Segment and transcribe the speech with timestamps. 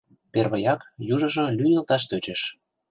[0.33, 0.81] Первыяк
[1.13, 2.41] южыжо лӱйылташ тӧчыш.